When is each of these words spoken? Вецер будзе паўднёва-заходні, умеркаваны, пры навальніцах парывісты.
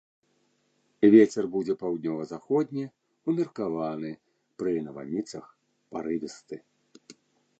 Вецер 1.15 1.45
будзе 1.55 1.73
паўднёва-заходні, 1.81 2.85
умеркаваны, 3.33 4.11
пры 4.61 4.71
навальніцах 4.87 5.45
парывісты. 5.97 6.55